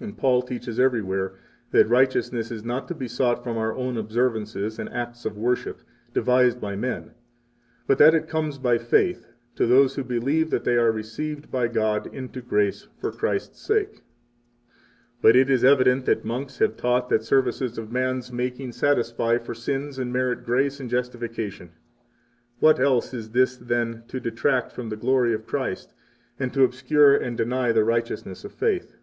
And 0.00 0.18
Paul 0.18 0.42
teaches 0.42 0.78
everywhere 0.80 1.34
that 1.70 1.88
righteousness 1.88 2.50
is 2.50 2.64
not 2.64 2.88
to 2.88 2.94
be 2.94 3.06
sought 3.06 3.42
from 3.44 3.56
our 3.56 3.74
own 3.74 3.96
observances 3.96 4.78
and 4.78 4.88
acts 4.92 5.24
of 5.24 5.38
worship, 5.38 5.80
devised 6.12 6.60
by 6.60 6.74
men, 6.74 7.12
but 7.86 7.98
that 7.98 8.14
it 8.14 8.28
comes 8.28 8.58
by 8.58 8.76
faith 8.78 9.28
to 9.54 9.64
those 9.64 9.94
who 9.94 10.02
believe 10.04 10.50
that 10.50 10.64
they 10.64 10.74
are 10.76 10.90
received 10.90 11.50
by 11.52 11.68
God 11.68 12.12
into 12.12 12.42
grace 12.42 12.88
for 13.00 13.12
Christ's 13.12 13.60
sake. 13.62 14.02
38 15.22 15.22
But 15.22 15.36
it 15.36 15.48
is 15.48 15.64
evident 15.64 16.04
that 16.06 16.24
monks 16.24 16.58
have 16.58 16.76
taught 16.76 17.08
that 17.08 17.22
services 17.24 17.78
of 17.78 17.92
man's 17.92 18.30
making 18.32 18.72
satisfy 18.72 19.38
for 19.38 19.54
sins 19.54 19.98
and 19.98 20.12
merit 20.12 20.44
grace 20.44 20.80
and 20.80 20.90
justification. 20.90 21.70
What 22.58 22.78
else 22.80 23.14
is 23.14 23.30
this 23.30 23.56
than 23.56 24.02
to 24.08 24.18
detract 24.20 24.72
from 24.72 24.88
the 24.90 24.96
glory 24.96 25.32
of 25.32 25.46
Christ 25.46 25.94
and 26.40 26.52
to 26.52 26.64
obscure 26.64 27.16
and 27.16 27.38
deny 27.38 27.70
the 27.72 27.84
righteousness 27.84 28.44
of 28.44 28.52
faith? 28.52 28.96